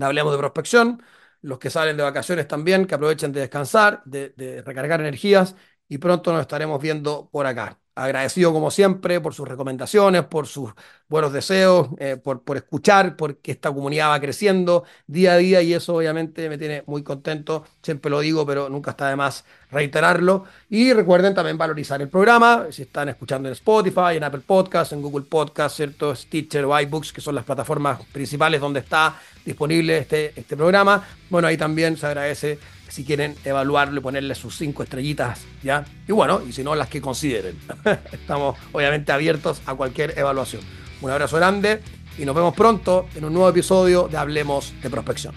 hablemos 0.00 0.32
de 0.32 0.38
prospección. 0.38 1.02
Los 1.42 1.58
que 1.58 1.70
salen 1.70 1.96
de 1.96 2.02
vacaciones 2.02 2.48
también, 2.48 2.86
que 2.86 2.94
aprovechen 2.94 3.32
de 3.32 3.40
descansar, 3.40 4.02
de, 4.04 4.62
recargar 4.64 5.00
energías 5.00 5.54
y 5.88 5.98
pronto 5.98 6.32
nos 6.32 6.40
estaremos 6.42 6.80
viendo 6.80 7.28
por 7.30 7.46
acá. 7.46 7.78
Agradecido 7.96 8.52
como 8.52 8.70
siempre 8.70 9.20
por 9.20 9.34
sus 9.34 9.48
recomendaciones, 9.48 10.22
por 10.24 10.46
sus 10.46 10.70
buenos 11.08 11.32
deseos, 11.32 11.88
eh, 11.98 12.16
por, 12.22 12.42
por 12.42 12.58
escuchar, 12.58 13.16
porque 13.16 13.52
esta 13.52 13.72
comunidad 13.72 14.10
va 14.10 14.20
creciendo 14.20 14.84
día 15.06 15.32
a 15.32 15.36
día 15.38 15.62
y 15.62 15.72
eso 15.72 15.94
obviamente 15.94 16.48
me 16.50 16.58
tiene 16.58 16.84
muy 16.86 17.02
contento. 17.02 17.64
Siempre 17.82 18.10
lo 18.10 18.20
digo, 18.20 18.44
pero 18.44 18.68
nunca 18.68 18.90
está 18.90 19.08
de 19.08 19.16
más 19.16 19.44
reiterarlo. 19.70 20.44
Y 20.68 20.92
recuerden 20.92 21.34
también 21.34 21.56
valorizar 21.56 22.00
el 22.02 22.08
programa, 22.08 22.66
si 22.70 22.82
están 22.82 23.08
escuchando 23.08 23.48
en 23.48 23.54
Spotify, 23.54 24.16
en 24.16 24.24
Apple 24.24 24.42
Podcasts, 24.46 24.92
en 24.92 25.00
Google 25.00 25.24
Podcasts, 25.24 25.76
¿cierto? 25.76 26.14
Stitcher 26.14 26.66
o 26.66 26.78
iBooks, 26.78 27.12
que 27.14 27.22
son 27.22 27.34
las 27.34 27.44
plataformas 27.44 28.04
principales 28.12 28.60
donde 28.60 28.80
está 28.80 29.18
disponible 29.42 29.98
este, 29.98 30.32
este 30.38 30.54
programa. 30.54 31.02
Bueno, 31.30 31.48
ahí 31.48 31.56
también 31.56 31.96
se 31.96 32.06
agradece 32.06 32.58
si 32.96 33.04
quieren 33.04 33.36
evaluarlo 33.44 34.00
y 34.00 34.02
ponerle 34.02 34.34
sus 34.34 34.56
cinco 34.56 34.82
estrellitas, 34.82 35.42
¿ya? 35.62 35.84
Y 36.08 36.12
bueno, 36.12 36.40
y 36.48 36.52
si 36.54 36.64
no, 36.64 36.74
las 36.74 36.88
que 36.88 37.02
consideren. 37.02 37.54
Estamos 38.10 38.56
obviamente 38.72 39.12
abiertos 39.12 39.60
a 39.66 39.74
cualquier 39.74 40.18
evaluación. 40.18 40.62
Un 41.02 41.10
abrazo 41.10 41.36
grande 41.36 41.82
y 42.16 42.24
nos 42.24 42.34
vemos 42.34 42.54
pronto 42.54 43.06
en 43.14 43.26
un 43.26 43.34
nuevo 43.34 43.50
episodio 43.50 44.08
de 44.08 44.16
Hablemos 44.16 44.72
de 44.80 44.88
Prospección. 44.88 45.34